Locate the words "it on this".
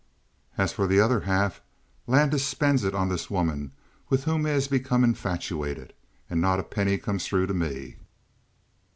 2.83-3.29